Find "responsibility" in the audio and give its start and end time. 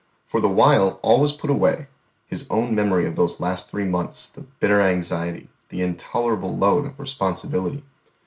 6.99-7.83